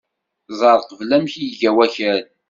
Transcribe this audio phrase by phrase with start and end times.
[0.59, 2.23] Ẓer qbel amek i iga wakal.